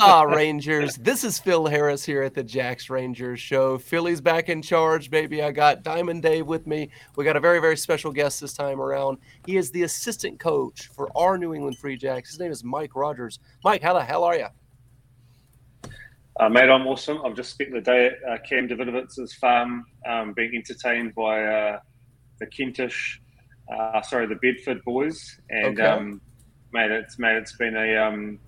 [0.00, 0.96] Ah, Rangers.
[0.96, 3.78] This is Phil Harris here at the Jacks Rangers show.
[3.78, 5.42] Philly's back in charge, baby.
[5.42, 6.90] I got Diamond Dave with me.
[7.16, 9.18] We got a very, very special guest this time around.
[9.46, 12.30] He is the assistant coach for our New England Free Jacks.
[12.30, 13.40] His name is Mike Rogers.
[13.64, 14.46] Mike, how the hell are you?
[16.38, 17.20] Uh, mate, I'm awesome.
[17.24, 21.80] I've just spent the day at uh, Cam Davidovitz's farm um, being entertained by uh,
[22.38, 23.20] the Kentish,
[23.72, 25.40] uh, sorry, the Bedford boys.
[25.50, 25.88] And, okay.
[25.88, 26.20] um,
[26.72, 28.38] mate, it's, mate, it's been a, um,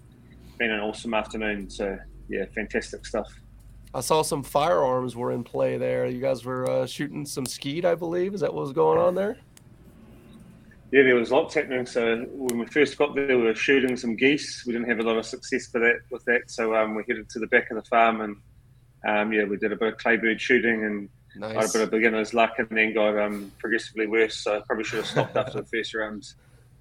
[0.60, 1.68] been an awesome afternoon.
[1.68, 1.98] So
[2.28, 3.28] yeah, fantastic stuff.
[3.92, 6.06] I saw some firearms were in play there.
[6.06, 8.34] You guys were uh, shooting some skeet, I believe.
[8.34, 9.36] Is that what was going on there?
[10.92, 11.86] Yeah, there was lots happening.
[11.86, 14.64] So when we first got there, we were shooting some geese.
[14.64, 17.28] We didn't have a lot of success for that with that, so um, we headed
[17.30, 18.36] to the back of the farm and
[19.06, 21.54] um, yeah, we did a bit of claybird shooting and nice.
[21.54, 24.36] got a bit of beginner's luck, and then got um, progressively worse.
[24.36, 26.34] So I probably should have stopped after the first rounds.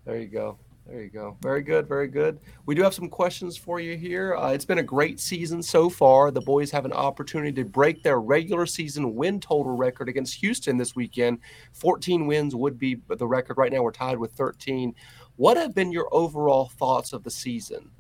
[0.06, 0.58] There you go.
[0.90, 1.38] There you go.
[1.42, 1.88] Very good.
[1.88, 2.40] Very good.
[2.66, 4.36] We do have some questions for you here.
[4.36, 6.32] Uh, it's been a great season so far.
[6.32, 10.78] The boys have an opportunity to break their regular season win total record against Houston
[10.78, 11.42] this weekend.
[11.74, 13.60] 14 wins would be the record.
[13.60, 14.96] Right now, we're tied with 13.
[15.36, 17.92] What have been your overall thoughts of the season?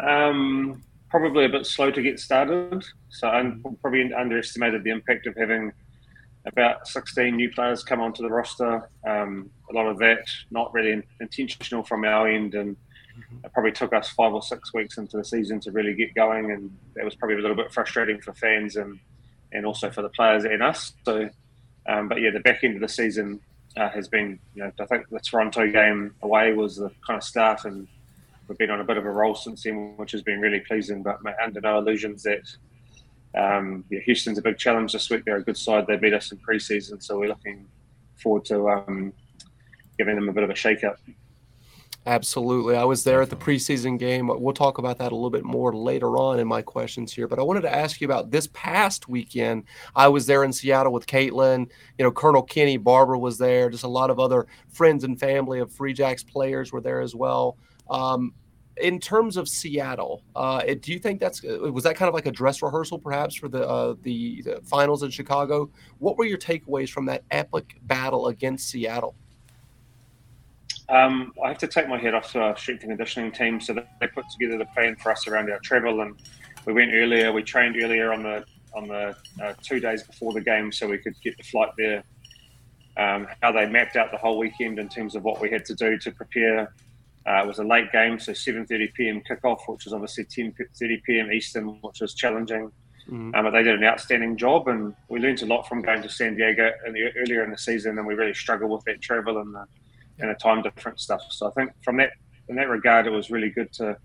[0.00, 2.82] Um, probably a bit slow to get started.
[3.10, 5.72] So I probably underestimated the impact of having
[6.46, 8.88] about 16 new players come onto the roster.
[9.06, 13.44] Um, a lot of that not really intentional from our end, and mm-hmm.
[13.44, 16.50] it probably took us five or six weeks into the season to really get going,
[16.52, 18.98] and that was probably a little bit frustrating for fans and
[19.52, 20.92] and also for the players and us.
[21.04, 21.30] So,
[21.88, 23.40] um, but yeah, the back end of the season
[23.76, 27.22] uh, has been, you know, I think the Toronto game away was the kind of
[27.22, 27.86] start, and
[28.48, 31.02] we've been on a bit of a roll since then, which has been really pleasing.
[31.02, 32.42] But under no illusions that
[33.36, 35.24] um, yeah, Houston's a big challenge this week.
[35.24, 35.86] They're a good side.
[35.86, 37.66] They beat us in preseason, so we're looking
[38.22, 39.12] forward to um,
[39.98, 40.98] giving them a bit of a shake-up.
[42.06, 42.76] Absolutely.
[42.76, 44.28] I was there at the preseason game.
[44.28, 47.26] We'll talk about that a little bit more later on in my questions here.
[47.26, 49.64] But I wanted to ask you about this past weekend.
[49.96, 51.68] I was there in Seattle with Caitlin.
[51.98, 53.68] You know, Colonel Kenny Barber was there.
[53.70, 57.16] Just a lot of other friends and family of Free Jacks players were there as
[57.16, 57.56] well.
[57.90, 58.34] Um,
[58.76, 62.26] in terms of Seattle, uh, do you think that's uh, was that kind of like
[62.26, 65.70] a dress rehearsal, perhaps, for the, uh, the, the finals in Chicago?
[65.98, 69.16] What were your takeaways from that epic battle against Seattle?
[70.88, 73.60] Um, I have to take my head off to our strength and conditioning team.
[73.60, 76.16] So they put together the plan for us around our travel, and
[76.64, 77.32] we went earlier.
[77.32, 80.98] We trained earlier on the on the uh, two days before the game, so we
[80.98, 82.04] could get the flight there.
[82.96, 85.74] Um, how they mapped out the whole weekend in terms of what we had to
[85.74, 86.72] do to prepare
[87.26, 89.20] uh, it was a late game, so 7:30 p.m.
[89.28, 91.32] kickoff, which was obviously 10:30 p.m.
[91.32, 92.70] Eastern, which was challenging.
[93.08, 93.34] Mm-hmm.
[93.34, 96.08] Um, but they did an outstanding job, and we learned a lot from going to
[96.08, 99.38] San Diego in the, earlier in the season, and we really struggled with that travel
[99.38, 99.64] and the,
[100.18, 101.22] and the time difference stuff.
[101.30, 102.10] So I think from that
[102.48, 103.96] in that regard, it was really good to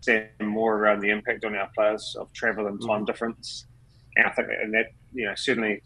[0.00, 3.04] see more around the impact on our players of travel and time mm-hmm.
[3.04, 3.66] difference.
[4.16, 5.82] And I think, and that you know certainly,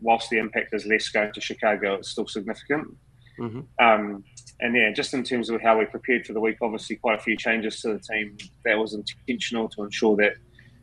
[0.00, 2.96] whilst the impact is less going to Chicago, it's still significant.
[3.38, 3.60] Mm-hmm.
[3.84, 4.24] Um,
[4.60, 7.22] and yeah, just in terms of how we prepared for the week, obviously quite a
[7.22, 8.36] few changes to the team.
[8.64, 10.34] That was intentional to ensure that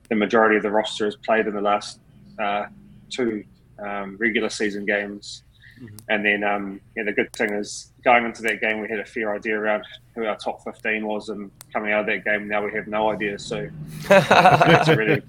[0.09, 1.99] the majority of the roster has played in the last
[2.39, 2.67] uh,
[3.09, 3.43] two
[3.79, 5.43] um, regular season games.
[5.81, 5.95] Mm-hmm.
[6.09, 9.05] And then, um, yeah, the good thing is going into that game, we had a
[9.05, 12.63] fair idea around who our top 15 was, and coming out of that game, now
[12.63, 13.37] we have no idea.
[13.37, 13.67] So
[14.07, 15.21] that's a really,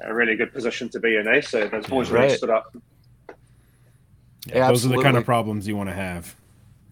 [0.00, 1.40] a really good position to be in, eh?
[1.40, 2.24] So those boys right.
[2.24, 2.74] really stood up.
[4.46, 6.34] Yeah, those are the kind of problems you want to have.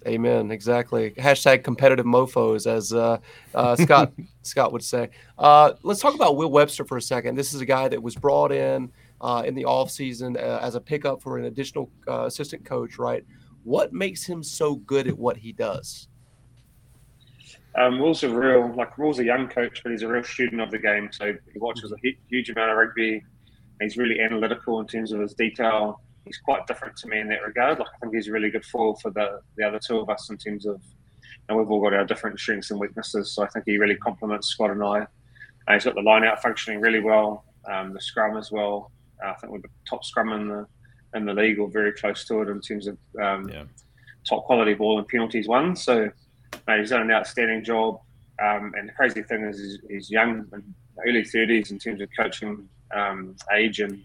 [0.07, 0.51] Amen.
[0.51, 1.13] Exactly.
[1.13, 3.19] Hashtag competitive mofo's, as uh,
[3.55, 4.13] uh, Scott
[4.43, 5.11] Scott would say.
[5.39, 7.37] Uh, let's talk about Will Webster for a second.
[7.37, 10.81] This is a guy that was brought in uh, in the offseason uh, as a
[10.81, 13.25] pickup for an additional uh, assistant coach, right?
[13.63, 16.09] What makes him so good at what he does?
[17.77, 20.71] Um, Will's a real, like Will's a young coach, but he's a real student of
[20.71, 21.09] the game.
[21.11, 21.97] So he watches a
[22.29, 23.23] huge amount of rugby.
[23.81, 27.43] He's really analytical in terms of his detail he's quite different to me in that
[27.43, 27.79] regard.
[27.79, 30.31] Like I think he's a really good foil for the the other two of us
[30.31, 30.81] in terms of,
[31.49, 33.33] and we've all got our different strengths and weaknesses.
[33.33, 35.01] So I think he really complements Scott and I.
[35.67, 38.91] Uh, he's got the line out functioning really well, um, the scrum as well.
[39.31, 40.67] I think we're the top scrum in the
[41.15, 43.63] in the league or very close to it in terms of um, yeah.
[44.29, 45.77] top quality ball and penalties won.
[45.77, 46.11] So
[46.67, 48.01] uh, he's done an outstanding job.
[48.43, 50.47] Um, and the crazy thing is, he's, he's young
[51.07, 54.05] early 30s in terms of coaching um, age and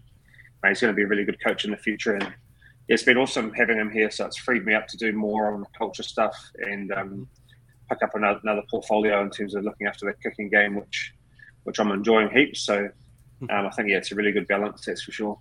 [0.66, 2.14] he's going to be a really good coach in the future.
[2.14, 2.32] And
[2.88, 4.10] it's been awesome having him here.
[4.10, 7.28] So it's freed me up to do more on the culture stuff and um,
[7.88, 11.12] pick up another, another, portfolio in terms of looking after the kicking game, which
[11.64, 12.60] which I'm enjoying heaps.
[12.60, 12.88] So
[13.48, 14.84] um, I think yeah, it's a really good balance.
[14.84, 15.38] That's for sure.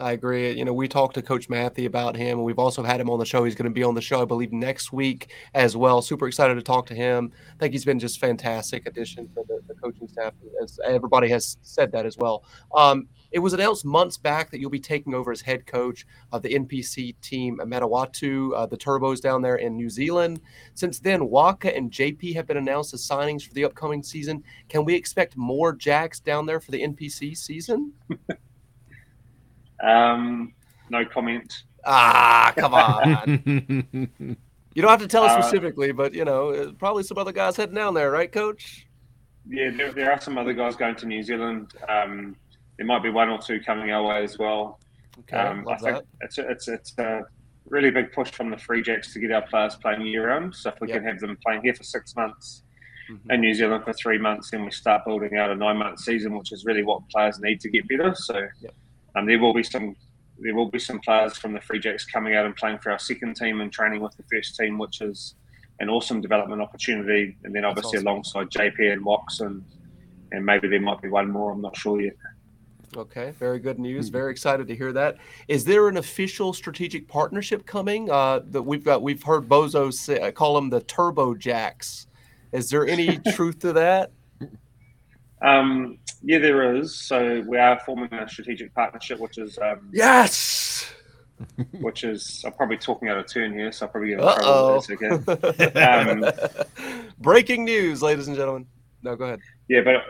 [0.00, 0.52] I agree.
[0.52, 3.18] You know, we talked to Coach Mathie about him, and we've also had him on
[3.18, 3.42] the show.
[3.42, 6.02] He's going to be on the show, I believe, next week as well.
[6.02, 7.32] Super excited to talk to him.
[7.54, 11.56] I think he's been just fantastic addition to the, the coaching staff, as everybody has
[11.62, 12.44] said that as well.
[12.76, 16.42] Um, it was announced months back that you'll be taking over as head coach of
[16.42, 20.40] the NPC team at Manawatu, uh, the Turbos down there in New Zealand.
[20.74, 24.44] Since then, Waka and JP have been announced as signings for the upcoming season.
[24.68, 27.92] Can we expect more Jacks down there for the NPC season?
[29.82, 30.54] um,
[30.90, 31.62] no comment.
[31.84, 33.42] Ah, come on.
[34.74, 37.32] you don't have to tell us uh, specifically, but you know, uh, probably some other
[37.32, 38.86] guys heading down there, right, Coach?
[39.48, 41.72] Yeah, there, there are some other guys going to New Zealand.
[41.88, 42.36] Um,
[42.76, 44.78] there might be one or two coming our way as well.
[45.20, 46.04] Okay, um, I think that.
[46.20, 47.22] it's a, it's it's a
[47.66, 50.54] really big push from the Free Jacks to get our players playing year round.
[50.54, 50.98] So if we yep.
[50.98, 52.62] can have them playing here for six months,
[53.10, 53.30] mm-hmm.
[53.30, 56.36] in New Zealand for three months, then we start building out a nine month season,
[56.36, 58.14] which is really what players need to get better.
[58.14, 58.74] So yep.
[59.14, 59.96] Um, there will be some
[60.40, 62.98] there will be some players from the Free Jacks coming out and playing for our
[62.98, 65.34] second team and training with the first team, which is
[65.80, 67.36] an awesome development opportunity.
[67.42, 68.06] And then obviously awesome.
[68.06, 69.64] alongside JP and Wox and
[70.30, 71.52] and maybe there might be one more.
[71.52, 72.14] I'm not sure yet.
[72.96, 74.08] Okay, very good news.
[74.08, 75.18] Very excited to hear that.
[75.46, 78.10] Is there an official strategic partnership coming?
[78.10, 79.02] Uh, that we've got.
[79.02, 82.06] We've heard Bozo say, uh, call them the Turbo Jacks.
[82.52, 84.12] Is there any truth to that?
[85.42, 86.94] Um, yeah, there is.
[86.94, 90.90] So we are forming a strategic partnership, which is um, yes.
[91.80, 94.84] Which is I'm probably talking out of turn here, so I'll probably get in trouble.
[94.90, 95.80] Okay.
[95.80, 96.24] um,
[97.20, 98.66] Breaking news, ladies and gentlemen.
[99.04, 99.40] No, go ahead.
[99.68, 100.02] Yeah, but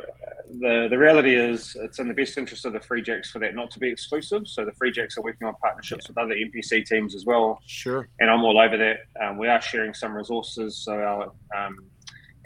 [0.61, 3.55] the the reality is it's in the best interest of the Free Jacks for that
[3.55, 4.49] not to be exclusive.
[4.49, 6.11] So the Free Jacks are working on partnerships yeah.
[6.11, 7.61] with other NPC teams as well.
[7.67, 8.09] Sure.
[8.21, 9.01] And I'm all over that.
[9.23, 10.79] Um, we are sharing some resources.
[10.79, 11.85] So our um,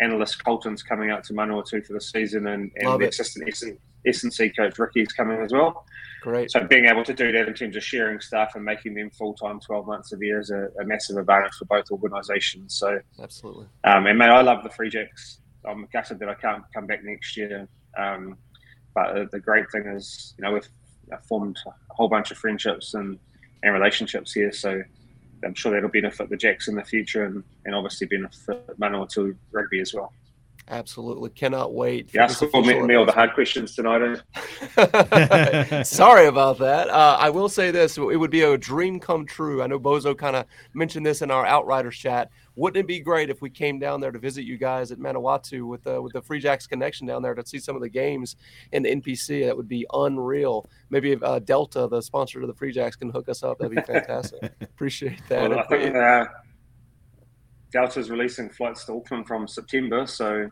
[0.01, 3.49] analyst Colton's coming out to Manawatu for the season, and, and the assistant
[4.07, 5.85] S&C coach Ricky is coming as well.
[6.23, 6.51] Great.
[6.51, 9.35] So being able to do that in terms of sharing stuff and making them full
[9.35, 12.75] time, twelve months a year is a, a, massive advantage for both organisations.
[12.75, 13.67] So absolutely.
[13.85, 15.41] Um, and man, I love the Free Jacks.
[15.65, 17.69] I'm gutted that I can't come back next year.
[17.99, 18.37] Um,
[18.95, 20.69] but the great thing is, you know, we've
[21.29, 23.19] formed a whole bunch of friendships and,
[23.63, 24.53] and relationships here.
[24.53, 24.83] So
[25.45, 29.81] I'm sure that'll benefit the Jacks in the future and, and obviously benefit Manawatu rugby
[29.81, 30.13] as well.
[30.69, 31.31] Absolutely.
[31.31, 32.15] Cannot wait.
[32.15, 34.21] Yeah, ask me, me all the hard questions tonight.
[34.77, 35.83] Eh?
[35.83, 36.89] Sorry about that.
[36.89, 39.63] Uh, I will say this it would be a dream come true.
[39.63, 42.31] I know Bozo kind of mentioned this in our Outriders chat.
[42.55, 45.67] Wouldn't it be great if we came down there to visit you guys at Manawatu
[45.67, 48.37] with the, with the Free Jacks connection down there to see some of the games
[48.73, 49.47] in the NPC?
[49.47, 50.69] That would be unreal.
[50.91, 53.59] Maybe if uh, Delta, the sponsor of the Free Jacks, can hook us up.
[53.59, 54.53] That'd be fantastic.
[54.61, 55.49] Appreciate that.
[55.49, 56.27] Well, I think uh,
[57.73, 60.51] Delta's releasing flights to Auckland from September, so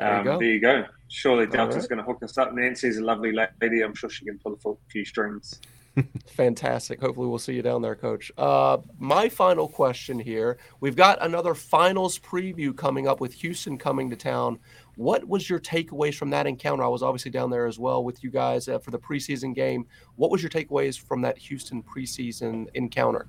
[0.00, 0.84] um, there, you there, you go.
[1.08, 1.88] Surely Delta's right.
[1.88, 2.54] going to hook us up.
[2.54, 3.82] Nancy's a lovely lady.
[3.82, 5.60] I'm sure she can pull a few strings.
[6.26, 7.00] Fantastic.
[7.00, 8.30] Hopefully, we'll see you down there, Coach.
[8.38, 14.10] Uh, my final question here: We've got another finals preview coming up with Houston coming
[14.10, 14.58] to town.
[14.96, 16.82] What was your takeaways from that encounter?
[16.82, 19.86] I was obviously down there as well with you guys uh, for the preseason game.
[20.16, 23.28] What was your takeaways from that Houston preseason encounter?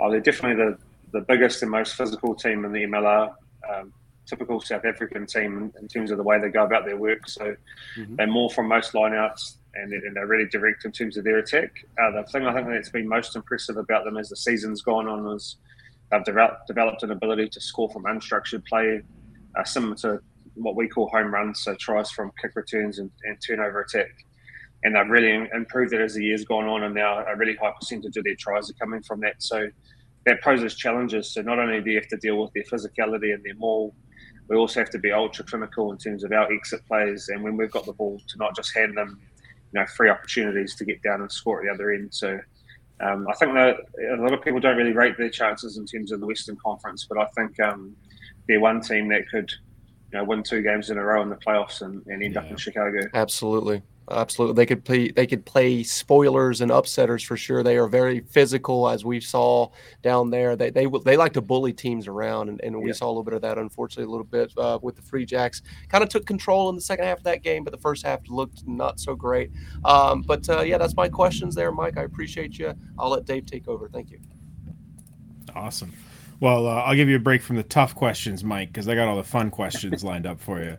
[0.00, 0.78] Oh, they're definitely the,
[1.12, 3.34] the biggest and most physical team in the MLR.
[3.72, 3.92] Um,
[4.26, 7.28] typical South African team in terms of the way they go about their work.
[7.28, 7.56] So
[7.98, 8.16] mm-hmm.
[8.16, 11.70] they're more from most lineouts and, and they're really direct in terms of their attack.
[12.00, 15.08] Uh, the thing I think that's been most impressive about them as the season's gone
[15.08, 15.56] on is
[16.10, 19.02] they've developed, developed an ability to score from unstructured play,
[19.58, 20.20] uh, similar to
[20.54, 24.10] what we call home runs, so tries from kick returns and, and turnover attack.
[24.84, 27.72] And they've really improved it as the year's gone on, and now a really high
[27.78, 29.36] percentage of their tries are coming from that.
[29.38, 29.68] So
[30.26, 31.32] that poses challenges.
[31.32, 33.94] So not only do you have to deal with their physicality and their maul,
[34.48, 37.56] we also have to be ultra clinical in terms of our exit plays, and when
[37.56, 39.20] we've got the ball, to not just hand them,
[39.72, 42.12] you know, free opportunities to get down and score at the other end.
[42.12, 42.38] So.
[43.00, 43.78] Um, I think that
[44.16, 47.04] a lot of people don't really rate their chances in terms of the Western Conference,
[47.08, 47.96] but I think um,
[48.46, 49.50] they're one team that could,
[50.12, 52.40] you know, win two games in a row in the playoffs and, and end yeah.
[52.40, 53.08] up in Chicago.
[53.12, 53.82] Absolutely.
[54.10, 55.10] Absolutely, they could play.
[55.10, 57.62] They could play spoilers and upsetters for sure.
[57.62, 59.70] They are very physical, as we saw
[60.02, 60.56] down there.
[60.56, 62.94] They they they like to bully teams around, and, and we yeah.
[62.94, 63.58] saw a little bit of that.
[63.58, 65.62] Unfortunately, a little bit uh, with the Free Jacks.
[65.88, 68.20] Kind of took control in the second half of that game, but the first half
[68.28, 69.52] looked not so great.
[69.84, 71.96] Um, but uh, yeah, that's my questions there, Mike.
[71.96, 72.74] I appreciate you.
[72.98, 73.88] I'll let Dave take over.
[73.88, 74.18] Thank you.
[75.54, 75.92] Awesome.
[76.40, 79.06] Well, uh, I'll give you a break from the tough questions, Mike, because I got
[79.06, 80.76] all the fun questions lined up for you.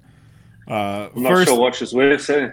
[0.68, 1.50] Uh, I'm not first...
[1.50, 2.30] sure which is worse.
[2.30, 2.50] Eh?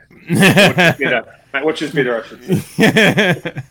[1.62, 3.62] which is better, I should say.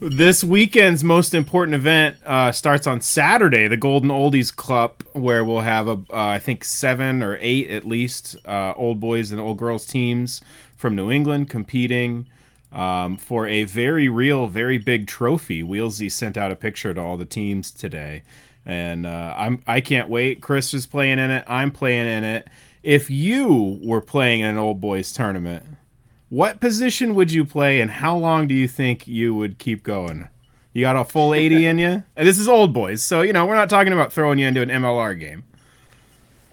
[0.00, 5.60] this weekend's most important event uh, starts on Saturday, the Golden Oldies Cup, where we'll
[5.60, 9.58] have a, uh, I think seven or eight at least uh, old boys and old
[9.58, 10.40] girls teams
[10.76, 12.26] from New England competing.
[12.72, 15.62] um, for a very real, very big trophy.
[15.62, 18.22] Wheelsy sent out a picture to all the teams today,
[18.66, 20.40] and uh, I'm I can't wait.
[20.42, 21.44] Chris is playing in it.
[21.46, 22.48] I'm playing in it.
[22.88, 25.62] If you were playing in an old boys tournament,
[26.30, 30.26] what position would you play, and how long do you think you would keep going?
[30.72, 32.02] You got a full 80 in you?
[32.16, 34.62] And this is old boys, so you know we're not talking about throwing you into
[34.62, 35.44] an MLR game.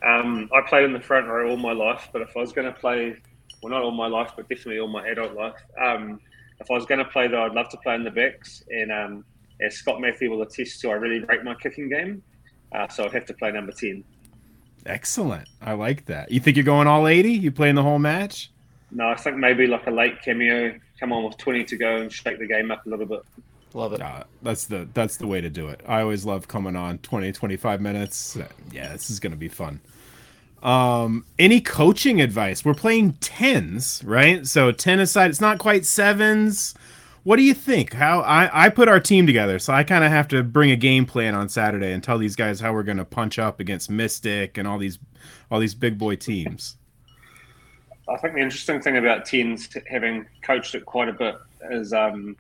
[0.06, 2.68] Um, I played in the front row all my life, but if I was going
[2.68, 3.16] to play
[3.64, 5.56] well, not all my life, but definitely all my adult life.
[5.82, 6.20] Um,
[6.60, 8.62] if I was going to play, though, I'd love to play in the backs.
[8.70, 9.26] And um,
[9.62, 12.22] as Scott Mathie will attest to, I really rate my kicking game.
[12.74, 14.04] Uh, so I'd have to play number 10.
[14.86, 15.48] Excellent.
[15.62, 16.32] I like that.
[16.32, 17.32] You think you're going all 80?
[17.32, 18.52] You playing the whole match?
[18.92, 22.12] No, I think maybe like a late cameo, come on with 20 to go and
[22.12, 23.22] shake the game up a little bit.
[23.74, 24.02] Love it.
[24.02, 25.82] Uh, that's the that's the way to do it.
[25.86, 28.38] I always love coming on 20 25 minutes.
[28.72, 29.82] Yeah, this is going to be fun.
[30.64, 32.64] Um, any coaching advice?
[32.64, 34.48] We're playing tens, right?
[34.48, 36.74] So ten aside, it's not quite sevens.
[37.26, 37.94] What do you think?
[37.94, 40.76] How I, I put our team together, so I kind of have to bring a
[40.76, 43.90] game plan on Saturday and tell these guys how we're going to punch up against
[43.90, 45.00] Mystic and all these
[45.50, 46.78] all these big boy teams.
[48.08, 51.36] I think the interesting thing about tens, having coached it quite a bit,
[51.72, 52.38] is um,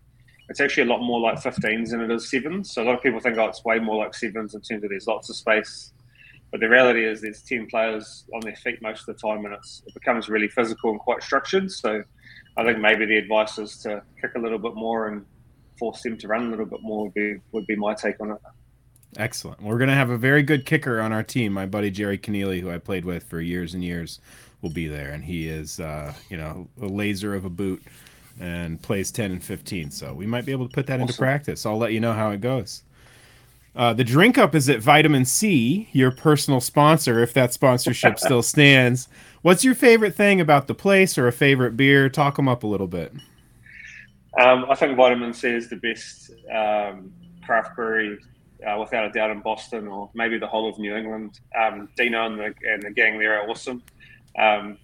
[0.50, 2.72] it's actually a lot more like 15s than it is sevens.
[2.72, 4.92] So a lot of people think, oh, it's way more like sevens in terms of
[4.92, 5.94] there's lots of space
[6.56, 9.54] but the reality is, there's ten players on their feet most of the time, and
[9.54, 11.70] it becomes really physical and quite structured.
[11.70, 12.02] So,
[12.58, 15.26] I think maybe the advice is to kick a little bit more and
[15.78, 17.04] force them to run a little bit more.
[17.06, 18.38] Would be would be my take on it.
[19.18, 19.62] Excellent.
[19.62, 21.54] We're going to have a very good kicker on our team.
[21.54, 24.20] My buddy Jerry Keneally, who I played with for years and years,
[24.62, 27.82] will be there, and he is, uh, you know, a laser of a boot
[28.40, 29.92] and plays 10 and 15.
[29.92, 31.08] So we might be able to put that awesome.
[31.08, 31.66] into practice.
[31.66, 32.84] I'll let you know how it goes.
[33.76, 38.42] Uh, the drink up is at Vitamin Sea, your personal sponsor, if that sponsorship still
[38.42, 39.10] stands.
[39.46, 42.10] What's your favorite thing about the place or a favorite beer?
[42.10, 43.14] Talk them up a little bit.
[44.40, 47.14] Um, I think Vitamin Sea is the best um,
[47.46, 48.18] craft brewery,
[48.68, 51.42] uh, without a doubt, in Boston or maybe the whole of New England.
[51.56, 53.84] Um, Dino and the, and the, gang there are awesome.
[54.36, 54.80] Um,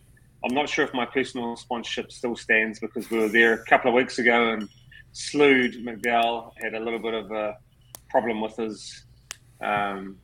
[0.45, 3.89] I'm not sure if my personal sponsorship still stands because we were there a couple
[3.89, 4.69] of weeks ago and
[5.11, 7.57] Slood McDowell had a little bit of a
[8.11, 9.05] problem with his
[9.59, 10.17] um,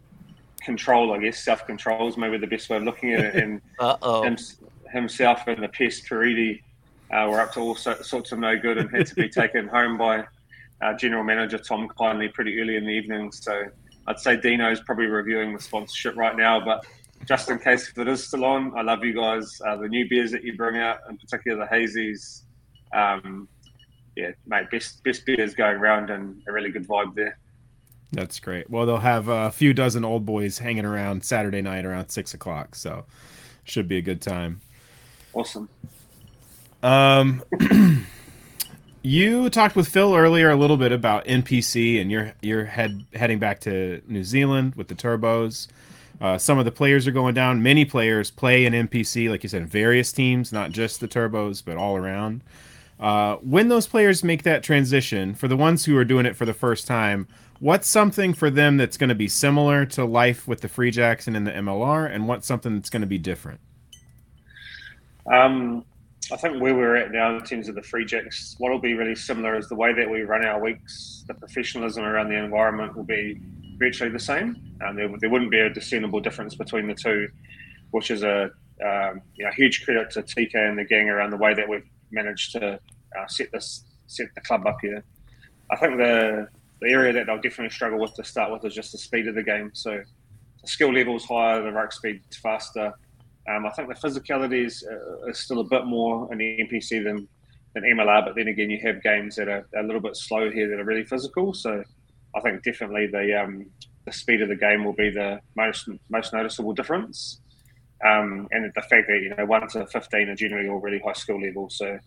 [0.67, 1.39] control, I guess.
[1.39, 3.35] Self control is maybe the best way of looking at it.
[3.35, 3.61] And
[4.23, 4.37] him,
[4.91, 6.61] himself and the pest Paridi
[7.09, 9.67] uh, were up to all so, sorts of no good and had to be taken
[9.67, 10.25] home by
[10.81, 13.31] uh, General Manager Tom Kindly pretty early in the evening.
[13.31, 13.63] So
[14.07, 16.85] I'd say Dino's probably reviewing the sponsorship right now, but
[17.25, 19.59] just in case if it is still on, I love you guys.
[19.65, 22.43] Uh, the new beers that you bring out, in particular the hazies,
[22.93, 23.47] um,
[24.17, 27.37] yeah, mate, best best beers going around and a really good vibe there.
[28.11, 28.69] That's great.
[28.69, 32.75] Well, they'll have a few dozen old boys hanging around Saturday night around six o'clock,
[32.75, 33.05] so
[33.63, 34.61] should be a good time.
[35.33, 35.67] Awesome.
[36.81, 37.43] Um,
[39.01, 43.39] you talked with Phil earlier a little bit about NPC, and you're you're head heading
[43.39, 45.67] back to New Zealand with the Turbos.
[46.19, 47.61] Uh, some of the players are going down.
[47.61, 51.77] Many players play in NPC, like you said, various teams, not just the Turbos, but
[51.77, 52.41] all around.
[52.99, 56.45] Uh, when those players make that transition, for the ones who are doing it for
[56.45, 57.27] the first time,
[57.59, 61.27] what's something for them that's going to be similar to life with the Free Jacks
[61.27, 63.59] and in the MLR, and what's something that's going to be different?
[65.31, 65.83] Um,
[66.31, 68.93] I think where we're at now in terms of the Free Jacks, what will be
[68.93, 72.95] really similar is the way that we run our weeks, the professionalism around the environment
[72.95, 73.39] will be
[73.77, 74.55] virtually the same.
[74.81, 77.29] And there, there wouldn't be a discernible difference between the two,
[77.91, 78.51] which is a
[78.85, 81.87] um, you know, huge credit to TK and the gang around the way that we've
[82.11, 85.03] managed to uh, set this set the club up here.
[85.71, 86.47] I think the
[86.81, 89.35] the area that they'll definitely struggle with to start with is just the speed of
[89.35, 89.71] the game.
[89.73, 90.01] So
[90.61, 92.93] the skill level is higher, the ruck speed is faster.
[93.49, 97.03] Um, I think the physicality is, uh, is, still a bit more in the NPC
[97.03, 97.27] than,
[97.73, 100.51] than MLR, but then again, you have games that are, are, a little bit slow
[100.51, 101.53] here that are really physical.
[101.53, 101.81] So
[102.35, 103.65] I think definitely the um,
[104.05, 107.41] the speed of the game will be the most most noticeable difference.
[108.05, 111.13] Um, and the fact that you know one to fifteen are generally all really high
[111.13, 111.97] skill level, so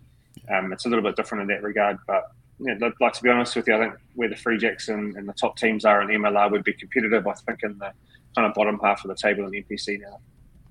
[0.55, 1.99] um, it's a little bit different in that regard.
[2.07, 5.17] But yeah, like to be honest with you, I think where the Free Jacks and,
[5.17, 7.27] and, the top teams are in MLR would be competitive.
[7.27, 7.93] I think in the
[8.35, 10.21] kind of bottom half of the table in NPC now.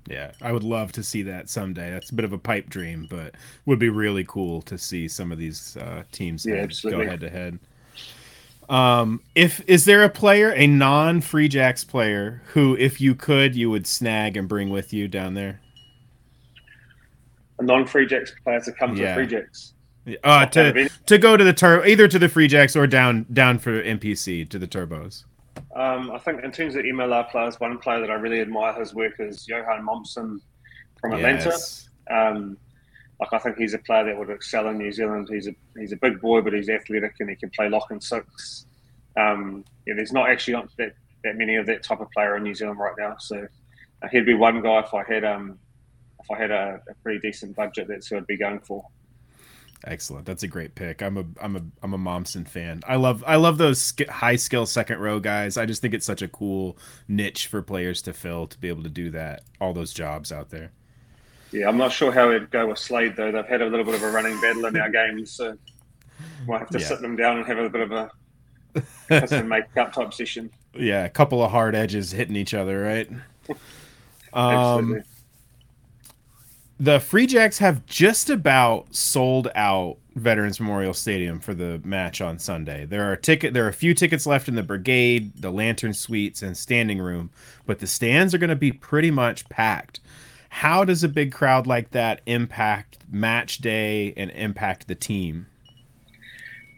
[0.07, 1.91] Yeah, I would love to see that someday.
[1.91, 5.31] That's a bit of a pipe dream, but would be really cool to see some
[5.31, 7.59] of these uh, teams yeah, head, go head to head.
[8.69, 13.55] Um, if is there a player, a non Free Jacks player, who, if you could,
[13.55, 15.59] you would snag and bring with you down there?
[17.57, 19.09] A non Free Jacks player to come yeah.
[19.09, 19.73] to Free Jacks.
[20.23, 23.59] Uh, to to go to the tur either to the free jacks or down down
[23.59, 25.25] for NPC to the turbos.
[25.75, 28.93] Um, I think in terms of MLR players, one player that I really admire his
[28.93, 30.39] work is Johan Momsen
[30.99, 31.49] from Atlanta.
[31.49, 31.89] Yes.
[32.09, 32.57] Um,
[33.19, 35.27] like I think he's a player that would excel in New Zealand.
[35.29, 38.01] He's a he's a big boy, but he's athletic and he can play lock and
[38.01, 38.65] six.
[39.17, 42.43] Um, yeah, there's not actually not that, that many of that type of player in
[42.43, 43.17] New Zealand right now.
[43.19, 43.47] So
[44.01, 45.59] uh, he'd be one guy if I had um
[46.21, 47.87] if I had a, a pretty decent budget.
[47.89, 48.85] That's who I'd be going for.
[49.85, 50.25] Excellent.
[50.25, 51.01] That's a great pick.
[51.01, 52.81] I'm a I'm a I'm a Momsen fan.
[52.85, 55.57] I love I love those high skill second row guys.
[55.57, 58.83] I just think it's such a cool niche for players to fill to be able
[58.83, 59.43] to do that.
[59.61, 60.71] All those jobs out there.
[61.51, 63.31] Yeah, I'm not sure how it'd go with Slade though.
[63.31, 65.57] They've had a little bit of a running battle in our games, so
[66.45, 66.85] we'll have to yeah.
[66.85, 70.51] sit them down and have a bit of a make up type session.
[70.73, 73.09] Yeah, a couple of hard edges hitting each other, right?
[74.33, 75.01] um,
[76.79, 82.39] the Free Jacks have just about sold out Veterans Memorial Stadium for the match on
[82.39, 82.85] Sunday.
[82.85, 86.41] There are ticket there are a few tickets left in the brigade, the lantern suites
[86.41, 87.31] and standing room,
[87.65, 89.99] but the stands are going to be pretty much packed.
[90.49, 95.47] How does a big crowd like that impact match day and impact the team?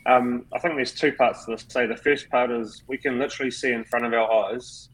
[0.08, 1.66] Um, I think there's two parts to this.
[1.70, 4.90] Say the first part is we can literally see in front of our eyes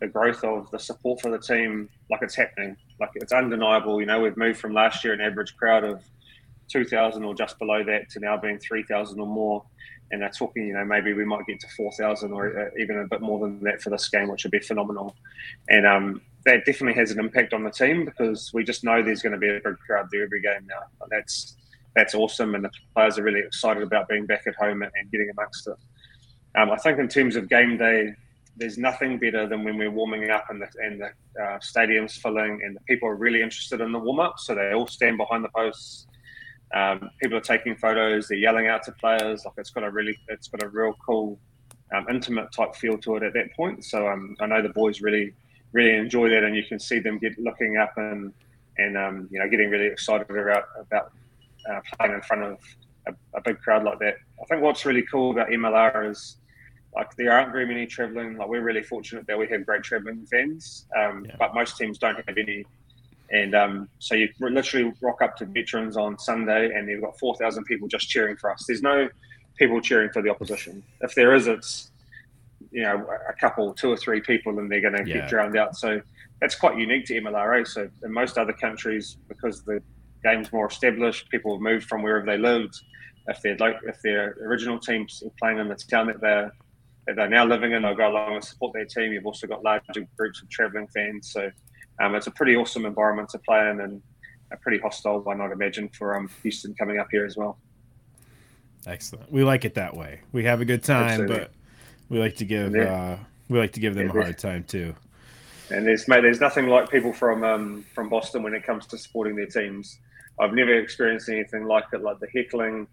[0.00, 4.00] the growth of the support for the team, like it's happening like it's undeniable.
[4.00, 6.02] You know, we've moved from last year an average crowd of
[6.68, 9.64] 2,000 or just below that to now being 3,000 or more.
[10.10, 13.06] And they're talking, you know, maybe we might get to 4,000 or uh, even a
[13.06, 15.16] bit more than that for this game, which would be phenomenal.
[15.68, 19.22] And um, that definitely has an impact on the team because we just know there's
[19.22, 20.82] going to be a big crowd there every game now.
[21.00, 21.56] And that's
[21.96, 25.08] that's awesome, and the players are really excited about being back at home and, and
[25.12, 25.76] getting amongst it.
[26.56, 28.16] Um, I think in terms of game day,
[28.56, 32.60] there's nothing better than when we're warming up and the, and the uh, stadium's filling
[32.64, 34.38] and the people are really interested in the warm up.
[34.38, 36.06] So they all stand behind the posts.
[36.74, 38.28] Um, people are taking photos.
[38.28, 39.44] They're yelling out to players.
[39.44, 41.38] Like it's got a really, it's got a real cool,
[41.94, 43.84] um, intimate type feel to it at that point.
[43.84, 45.34] So um, I know the boys really,
[45.72, 48.32] really enjoy that, and you can see them get looking up and
[48.78, 51.12] and um, you know getting really excited about about
[51.70, 52.58] uh, playing in front of
[53.06, 54.16] a, a big crowd like that.
[54.42, 56.38] I think what's really cool about MLR is
[56.94, 58.36] like there aren't very many traveling.
[58.36, 61.36] Like we're really fortunate that we have great traveling fans, um, yeah.
[61.38, 62.64] but most teams don't have any.
[63.30, 67.34] And um, so you literally rock up to veterans on Sunday, and you've got four
[67.36, 68.64] thousand people just cheering for us.
[68.66, 69.08] There's no
[69.58, 70.82] people cheering for the opposition.
[71.00, 71.90] If there is, it's
[72.70, 75.20] you know a couple, two or three people, and they're going to yeah.
[75.20, 75.76] get drowned out.
[75.76, 76.00] So
[76.40, 77.66] that's quite unique to MLRA.
[77.66, 79.82] So in most other countries, because the
[80.22, 82.80] game's more established, people have moved from wherever they lived.
[83.26, 86.52] If they're like if their original teams are playing in the town that they're
[87.06, 87.82] that they're now living in.
[87.82, 89.12] They'll go along and support their team.
[89.12, 91.30] You've also got larger groups of travelling fans.
[91.32, 91.50] So
[92.00, 94.02] um, it's a pretty awesome environment to play in and
[94.50, 97.58] a pretty hostile one, I'd imagine, for um, Houston coming up here as well.
[98.86, 99.30] Excellent.
[99.30, 100.20] We like it that way.
[100.32, 101.38] We have a good time, Absolutely.
[101.38, 101.52] but
[102.08, 103.16] we like to give uh,
[103.48, 104.94] we like to give them yeah, a hard time too.
[105.70, 108.98] And there's mate, there's nothing like people from um, from Boston when it comes to
[108.98, 109.98] supporting their teams.
[110.38, 112.86] I've never experienced anything like it, like the heckling,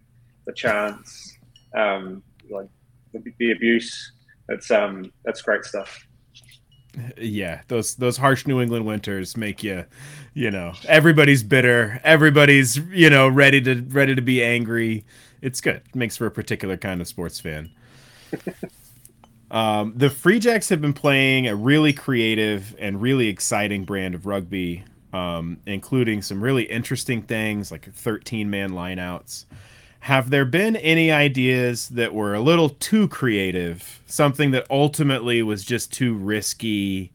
[0.46, 1.36] the chants,
[1.74, 2.68] um, like
[3.12, 4.12] the, the abuse.
[4.48, 6.06] That's um that's great stuff.
[7.16, 9.84] Yeah, those those harsh New England winters make you,
[10.34, 15.04] you know, everybody's bitter, everybody's you know ready to ready to be angry.
[15.40, 15.76] It's good.
[15.76, 17.70] It makes for a particular kind of sports fan.
[19.50, 24.26] um, the Free Jacks have been playing a really creative and really exciting brand of
[24.26, 29.46] rugby, um, including some really interesting things like 13 man lineouts.
[30.02, 34.00] Have there been any ideas that were a little too creative?
[34.06, 37.12] Something that ultimately was just too risky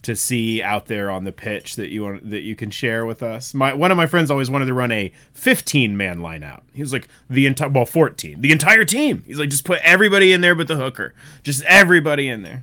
[0.00, 3.22] to see out there on the pitch that you want that you can share with
[3.22, 3.52] us?
[3.52, 6.62] My one of my friends always wanted to run a 15 man line out.
[6.72, 9.22] He was like the entire well 14, the entire team.
[9.26, 12.62] He's like just put everybody in there but the hooker, just everybody in there.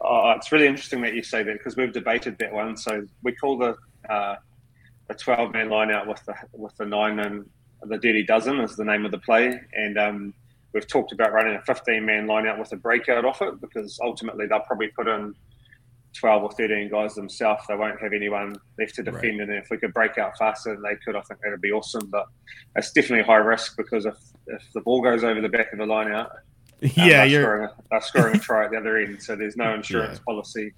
[0.00, 2.78] Oh, it's really interesting that you say that because we've debated that one.
[2.78, 3.76] So we call the
[4.08, 4.36] uh,
[5.08, 7.44] the 12 man line out with the with the nine and
[7.86, 10.34] the Dirty Dozen is the name of the play, and um,
[10.72, 13.98] we've talked about running a 15 man line out with a breakout off it because
[14.02, 15.34] ultimately they'll probably put in
[16.14, 17.64] 12 or 13 guys themselves.
[17.68, 19.48] They won't have anyone left to defend, right.
[19.48, 22.08] and if we could break out faster than they could, I think that'd be awesome.
[22.10, 22.26] But
[22.76, 24.16] it's definitely high risk because if
[24.46, 26.30] if the ball goes over the back of the line out,
[26.82, 29.56] um, yeah, they're, scoring a, they're scoring a try at the other end, so there's
[29.56, 30.24] no insurance yeah.
[30.24, 30.72] policy.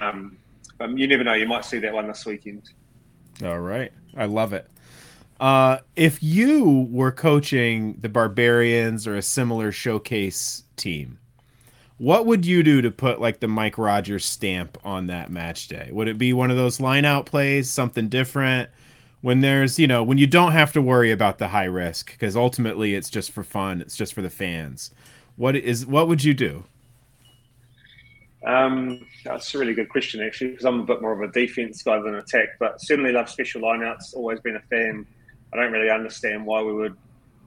[0.00, 0.38] Um,
[0.78, 2.70] but you never know; you might see that one this weekend.
[3.42, 4.68] All right, I love it.
[5.40, 11.18] Uh, if you were coaching the Barbarians or a similar showcase team,
[11.98, 15.88] what would you do to put like the Mike Rogers stamp on that match day?
[15.92, 18.70] Would it be one of those line out plays, something different?
[19.22, 22.36] When there's, you know, when you don't have to worry about the high risk because
[22.36, 24.90] ultimately it's just for fun, it's just for the fans.
[25.36, 26.64] What is what would you do?
[28.44, 31.82] Um, that's a really good question, actually, because I'm a bit more of a defense
[31.82, 34.14] guy than attack, but certainly love special lineouts.
[34.14, 35.06] Always been a fan.
[35.54, 36.96] I don't really understand why we would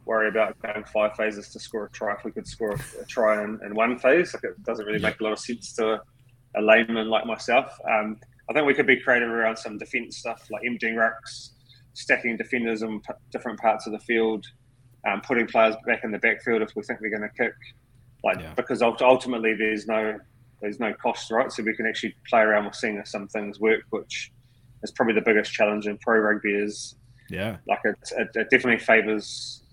[0.05, 3.05] worry about going five phases to score a try if we could score a, a
[3.05, 4.33] try in, in, one phase.
[4.33, 6.01] Like it doesn't really make a lot of sense to a,
[6.55, 7.77] a layman like myself.
[7.87, 8.17] Um,
[8.49, 11.49] I think we could be creative around some defense stuff like emptying rucks,
[11.93, 14.45] stacking defenders in p- different parts of the field,
[15.05, 17.53] um, putting players back in the backfield if we think they're going to kick.
[18.23, 18.53] Like yeah.
[18.55, 20.17] because ultimately there's no
[20.61, 21.51] there's no cost, right?
[21.51, 24.31] So we can actually play around with seeing if some things work, which
[24.81, 26.53] is probably the biggest challenge in pro rugby.
[26.53, 26.95] Is
[27.29, 29.63] yeah, like it, it, it definitely favours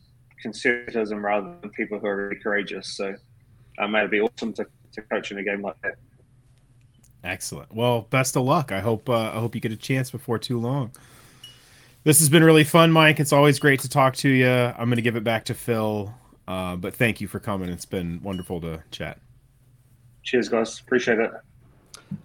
[0.40, 2.96] conservatism rather than people who are really courageous.
[2.96, 3.14] So
[3.78, 5.94] um, it'd be awesome to, to coach in a game like that.
[7.24, 7.74] Excellent.
[7.74, 8.70] Well, best of luck.
[8.70, 10.92] I hope uh, I hope you get a chance before too long.
[12.04, 13.18] This has been really fun, Mike.
[13.18, 14.46] It's always great to talk to you.
[14.46, 16.14] I'm going to give it back to Phil,
[16.46, 17.70] uh, but thank you for coming.
[17.70, 19.18] It's been wonderful to chat.
[20.22, 20.80] Cheers, guys.
[20.80, 21.30] Appreciate it.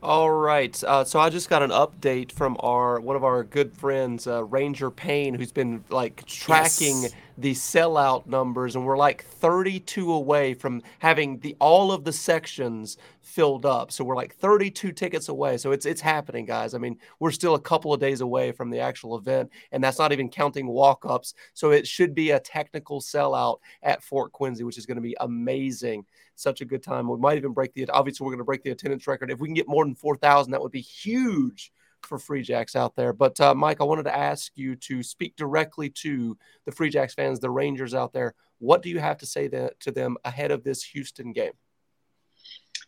[0.02, 0.84] All right.
[0.84, 4.43] Uh, so I just got an update from our one of our good friends, uh,
[4.45, 7.12] Ranger Payne, who's been like tracking yes.
[7.38, 12.97] the sellout numbers, and we're like 32 away from having the all of the sections
[13.21, 13.91] filled up.
[13.91, 15.58] So we're like 32 tickets away.
[15.58, 16.73] So it's it's happening, guys.
[16.73, 19.99] I mean, we're still a couple of days away from the actual event, and that's
[19.99, 21.34] not even counting walk-ups.
[21.54, 25.15] So it should be a technical sellout at Fort Quincy, which is going to be
[25.19, 26.06] amazing
[26.39, 27.08] such a good time.
[27.08, 29.32] We might even break the obviously we're going to break the attendance record.
[29.32, 31.71] If we can get more than four thousand, that would be huge
[32.04, 33.13] for Free Jacks out there.
[33.13, 37.13] But uh, Mike, I wanted to ask you to speak directly to the Free Jacks
[37.13, 38.36] fans, the Rangers out there.
[38.60, 41.54] What do you have to say to them ahead of this Houston game?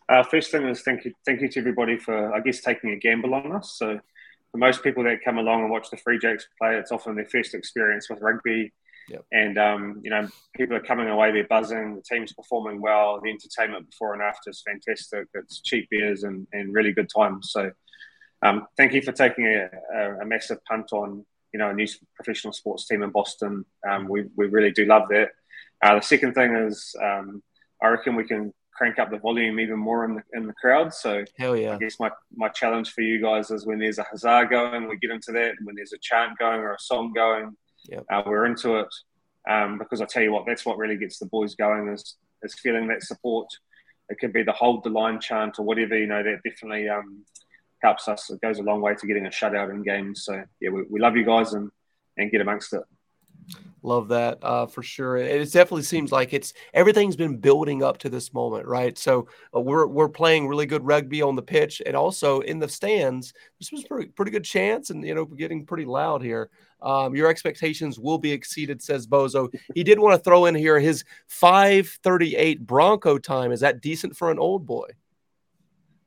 [0.10, 2.98] Uh, first thing is thank you, thank you to everybody for I guess taking a
[2.98, 3.76] gamble on us.
[3.78, 4.00] So
[4.52, 7.26] for most people that come along and watch the Free Jacks play, it's often their
[7.26, 8.74] first experience with rugby.
[9.10, 9.26] Yep.
[9.32, 11.96] And um, you know, people are coming away, they're buzzing.
[11.96, 13.20] The team's performing well.
[13.22, 15.28] The entertainment before and after is fantastic.
[15.34, 17.52] It's cheap beers and, and really good times.
[17.52, 17.72] So,
[18.42, 21.88] um, thank you for taking a, a, a, massive punt on you know a new
[22.16, 23.66] professional sports team in Boston.
[23.88, 25.30] Um, we we really do love that.
[25.84, 27.42] Uh, the second thing is, um,
[27.82, 30.94] I reckon we can crank up the volume even more in the in the crowd.
[30.94, 31.76] So hell yeah!
[31.76, 34.98] I guess my my challenge for you guys is when there's a huzzah going, we
[34.98, 35.54] get into that.
[35.64, 37.56] When there's a chant going or a song going,
[37.90, 38.06] Yep.
[38.12, 38.88] Uh, we're into it
[39.50, 42.56] um, because I tell you what, that's what really gets the boys going is is
[42.56, 43.48] feeling that support.
[44.10, 45.98] It could be the hold the line chant or whatever.
[45.98, 47.24] You know, that definitely um,
[47.82, 48.30] helps us.
[48.30, 50.24] It goes a long way to getting a shutout in games.
[50.26, 51.72] So yeah, we, we love you guys and
[52.18, 52.84] and get amongst it.
[53.84, 55.18] Love that uh, for sure.
[55.18, 58.96] It definitely seems like it's everything's been building up to this moment, right?
[58.96, 62.70] So uh, we're we're playing really good rugby on the pitch, and also in the
[62.70, 63.34] stands.
[63.60, 66.52] This was pretty pretty good chance, and you know getting pretty loud here.
[66.84, 69.52] Um, your expectations will be exceeded, says Bozo.
[69.74, 73.52] He did want to throw in here his 538 Bronco time.
[73.52, 74.90] Is that decent for an old boy?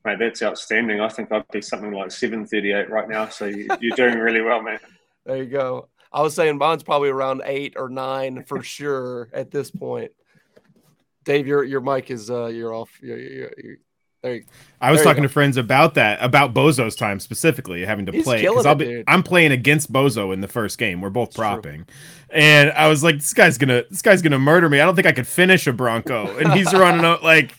[0.04, 1.00] Mate, that's outstanding.
[1.00, 3.28] I think I'd be something like 738 right now.
[3.28, 4.78] So you, are doing really well, man.
[5.26, 5.88] There you go.
[6.14, 10.12] I was saying Bond's probably around eight or nine for sure at this point.
[11.24, 12.90] Dave, your your mic is uh you're off.
[13.02, 13.76] You're, you're, you're,
[14.22, 14.44] there you,
[14.80, 18.40] I was talking to friends about that, about Bozo's time specifically, having to He's play
[18.40, 21.00] because I'll be I'm playing against Bozo in the first game.
[21.00, 21.86] We're both propping,
[22.30, 24.80] and I was like, this guy's gonna this guy's gonna murder me.
[24.80, 27.54] I don't think I could finish a Bronco, and he's running out like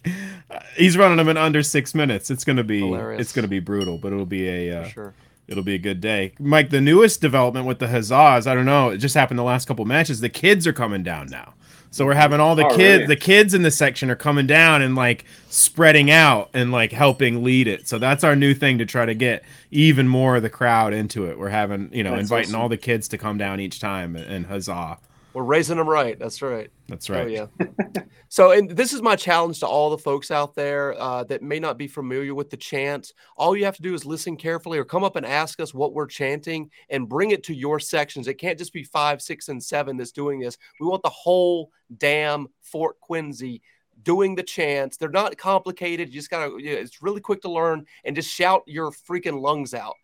[0.76, 2.32] he's running them in under six minutes.
[2.32, 3.22] It's gonna be Hilarious.
[3.22, 5.14] it's gonna be brutal, but it'll be a uh, sure.
[5.48, 6.72] It'll be a good day, Mike.
[6.72, 8.90] The newest development with the Huzzahs, I don't know.
[8.90, 10.20] It just happened the last couple matches.
[10.20, 11.54] The kids are coming down now.
[11.92, 13.06] So we're having all the oh, kids, really?
[13.06, 17.42] the kids in the section are coming down and like spreading out and like helping
[17.42, 17.88] lead it.
[17.88, 21.26] So that's our new thing to try to get even more of the crowd into
[21.28, 21.40] it.
[21.40, 22.62] We're having, you know, that's inviting awesome.
[22.62, 24.98] all the kids to come down each time and, and huzzah.
[25.36, 26.18] We're raising them right.
[26.18, 26.70] That's right.
[26.88, 27.26] That's right.
[27.26, 27.28] Oh,
[27.60, 28.04] yeah.
[28.30, 31.60] so, and this is my challenge to all the folks out there uh, that may
[31.60, 33.12] not be familiar with the chant.
[33.36, 35.94] All you have to do is listen carefully or come up and ask us what
[35.94, 38.30] we're chanting and bring it to your sections.
[38.30, 40.58] It can't just be five, six, and seven that's doing this.
[40.80, 43.62] We want the whole damn Fort Quincy
[44.04, 44.96] doing the chants.
[44.96, 46.10] They're not complicated.
[46.10, 49.42] You just gotta, you know, it's really quick to learn and just shout your freaking
[49.42, 49.96] lungs out.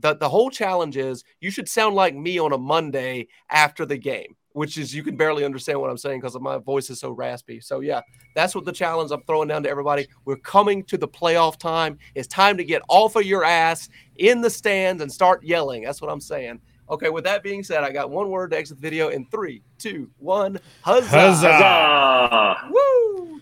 [0.00, 3.96] The, the whole challenge is you should sound like me on a Monday after the
[3.96, 7.10] game which is you can barely understand what I'm saying because my voice is so
[7.10, 7.60] raspy.
[7.60, 8.00] So yeah,
[8.34, 10.08] that's what the challenge I'm throwing down to everybody.
[10.24, 11.98] We're coming to the playoff time.
[12.14, 15.84] It's time to get off of your ass in the stands and start yelling.
[15.84, 16.60] That's what I'm saying.
[16.88, 19.62] Okay, with that being said, I got one word to exit the video in three,
[19.78, 20.58] two, one.
[20.82, 21.08] Huzzah!
[21.08, 22.70] Huzzah!
[22.72, 23.38] Woo!